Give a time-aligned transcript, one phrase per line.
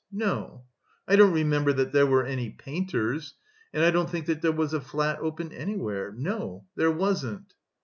[0.11, 0.63] no,
[1.07, 3.35] I don't remember that there were any painters,
[3.71, 7.53] and I don't think that there was a flat open anywhere, no, there wasn't."